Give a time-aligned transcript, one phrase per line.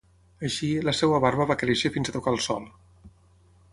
[0.47, 2.67] Així, la seva barba va créixer fins a tocar el sòl.